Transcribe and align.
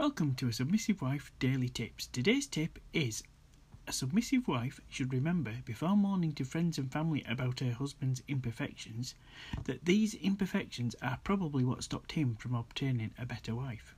Welcome 0.00 0.34
to 0.36 0.48
a 0.48 0.52
Submissive 0.54 1.02
Wife 1.02 1.30
Daily 1.38 1.68
Tips. 1.68 2.06
Today's 2.06 2.46
tip 2.46 2.78
is 2.94 3.22
a 3.86 3.92
submissive 3.92 4.48
wife 4.48 4.80
should 4.88 5.12
remember 5.12 5.52
before 5.66 5.94
mourning 5.94 6.32
to 6.36 6.44
friends 6.46 6.78
and 6.78 6.90
family 6.90 7.22
about 7.28 7.60
her 7.60 7.72
husband's 7.72 8.22
imperfections 8.26 9.14
that 9.64 9.84
these 9.84 10.14
imperfections 10.14 10.96
are 11.02 11.20
probably 11.22 11.64
what 11.64 11.84
stopped 11.84 12.12
him 12.12 12.34
from 12.34 12.54
obtaining 12.54 13.10
a 13.18 13.26
better 13.26 13.54
wife. 13.54 13.94